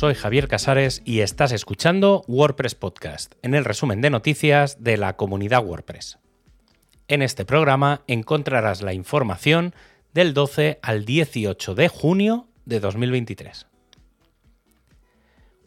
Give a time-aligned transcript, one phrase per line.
[0.00, 5.18] soy Javier Casares y estás escuchando WordPress Podcast, en el resumen de noticias de la
[5.18, 6.18] comunidad WordPress.
[7.06, 9.74] En este programa encontrarás la información
[10.14, 13.66] del 12 al 18 de junio de 2023.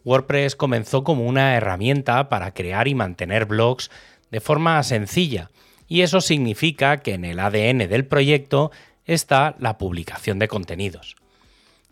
[0.02, 3.88] WordPress comenzó como una herramienta para crear y mantener blogs
[4.32, 5.52] de forma sencilla,
[5.86, 8.72] y eso significa que en el ADN del proyecto
[9.04, 11.14] está la publicación de contenidos.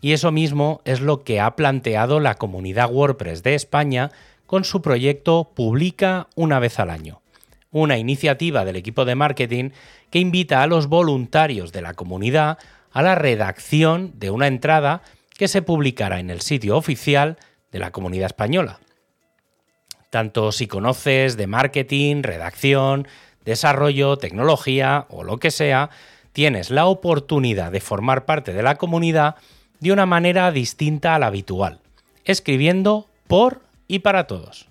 [0.02, 4.10] Y eso mismo es lo que ha planteado la comunidad WordPress de España
[4.46, 7.22] con su proyecto Publica una vez al año,
[7.70, 9.70] una iniciativa del equipo de marketing
[10.10, 12.58] que invita a los voluntarios de la comunidad
[12.90, 15.02] a la redacción de una entrada
[15.38, 17.38] que se publicará en el sitio oficial
[17.70, 18.80] de la comunidad española.
[20.10, 23.06] Tanto si conoces de marketing, redacción,
[23.44, 25.90] desarrollo, tecnología o lo que sea,
[26.32, 29.36] tienes la oportunidad de formar parte de la comunidad
[29.82, 31.80] de una manera distinta a la habitual,
[32.24, 34.68] escribiendo por y para todos.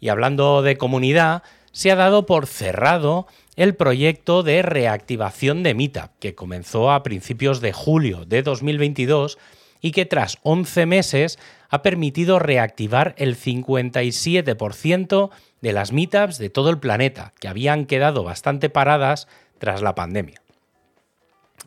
[0.00, 6.10] Y hablando de comunidad, se ha dado por cerrado el proyecto de reactivación de Meetup,
[6.18, 9.38] que comenzó a principios de julio de 2022
[9.80, 11.38] y que tras 11 meses
[11.70, 18.24] ha permitido reactivar el 57% de las meetups de todo el planeta, que habían quedado
[18.24, 20.43] bastante paradas tras la pandemia.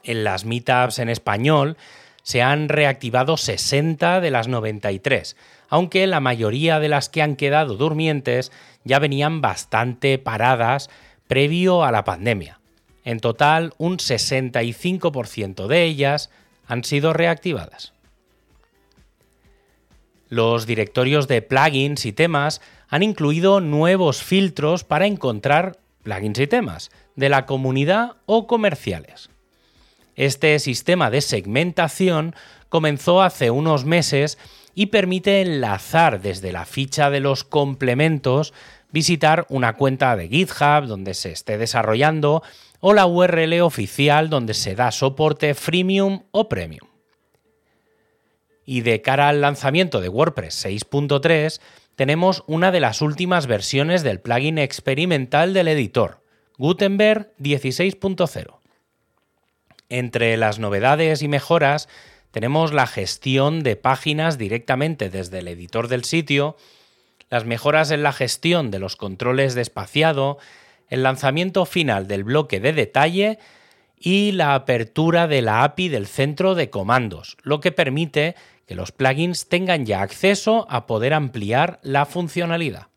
[0.03, 1.77] En las meetups en español
[2.23, 5.37] se han reactivado 60 de las 93,
[5.69, 8.51] aunque la mayoría de las que han quedado durmientes
[8.83, 10.89] ya venían bastante paradas
[11.27, 12.59] previo a la pandemia.
[13.03, 16.29] En total, un 65% de ellas
[16.65, 17.93] han sido reactivadas.
[20.29, 26.91] Los directorios de plugins y temas han incluido nuevos filtros para encontrar plugins y temas
[27.15, 29.29] de la comunidad o comerciales.
[30.17, 32.35] Este sistema de segmentación
[32.69, 34.39] comenzó hace unos meses
[34.73, 38.51] y permite enlazar desde la ficha de los complementos,
[38.91, 42.41] visitar una cuenta de GitHub donde se esté desarrollando
[42.79, 46.89] o la URL oficial donde se da soporte freemium o premium.
[48.65, 51.61] Y de cara al lanzamiento de WordPress 6.3,
[51.95, 56.21] tenemos una de las últimas versiones del plugin experimental del editor,
[56.57, 58.56] Gutenberg 16.0.
[59.89, 61.87] Entre las novedades y mejoras
[62.31, 66.57] tenemos la gestión de páginas directamente desde el editor del sitio,
[67.29, 70.37] las mejoras en la gestión de los controles de espaciado,
[70.89, 73.39] el lanzamiento final del bloque de detalle
[73.97, 78.91] y la apertura de la API del centro de comandos, lo que permite que los
[78.91, 82.87] plugins tengan ya acceso a poder ampliar la funcionalidad.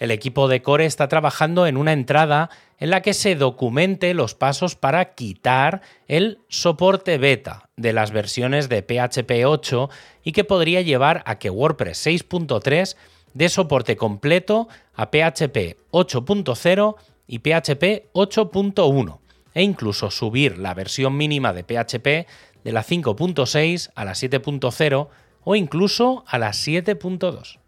[0.00, 4.34] El equipo de Core está trabajando en una entrada en la que se documente los
[4.34, 9.90] pasos para quitar el soporte beta de las versiones de PHP 8
[10.24, 12.96] y que podría llevar a que WordPress 6.3
[13.34, 16.96] dé soporte completo a PHP 8.0
[17.26, 19.18] y PHP 8.1
[19.52, 22.26] e incluso subir la versión mínima de PHP
[22.64, 25.08] de la 5.6 a la 7.0
[25.44, 27.58] o incluso a la 7.2.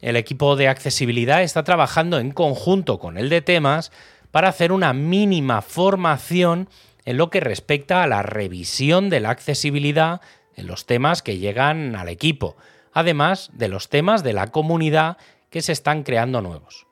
[0.00, 3.92] El equipo de accesibilidad está trabajando en conjunto con el de temas
[4.30, 6.68] para hacer una mínima formación
[7.04, 10.20] en lo que respecta a la revisión de la accesibilidad
[10.56, 12.56] en los temas que llegan al equipo,
[12.92, 15.16] además de los temas de la comunidad
[15.50, 16.86] que se están creando nuevos.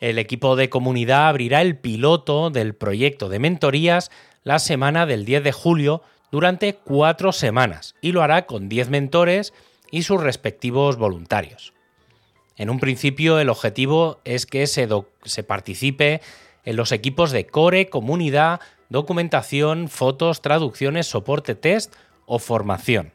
[0.00, 4.10] El equipo de comunidad abrirá el piloto del proyecto de mentorías
[4.44, 9.52] la semana del 10 de julio durante cuatro semanas y lo hará con 10 mentores
[9.90, 11.72] y sus respectivos voluntarios.
[12.56, 14.86] En un principio el objetivo es que se,
[15.44, 16.20] participe
[16.64, 21.94] en los equipos de core, comunidad, documentación, fotos, traducciones, soporte test
[22.26, 23.12] o formación.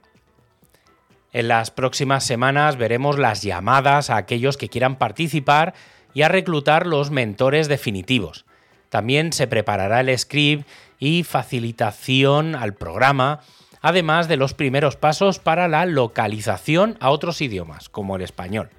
[1.31, 5.73] En las próximas semanas veremos las llamadas a aquellos que quieran participar
[6.13, 8.45] y a reclutar los mentores definitivos.
[8.89, 10.67] También se preparará el script
[10.97, 13.41] y facilitación al programa
[13.85, 18.71] además de los primeros pasos para la localización a otros idiomas, como el español.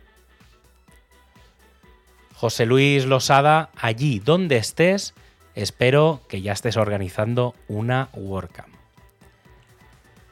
[2.34, 5.14] José Luis Losada, allí donde estés,
[5.54, 8.74] espero que ya estés organizando una WordCamp.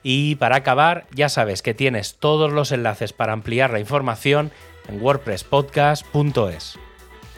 [0.03, 4.51] Y para acabar, ya sabes que tienes todos los enlaces para ampliar la información
[4.89, 6.81] en wordpresspodcast.es.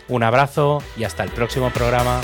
[0.08, 2.18] Un abrazo y hasta el próximo programa.